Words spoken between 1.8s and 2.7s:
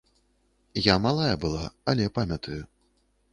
але памятаю.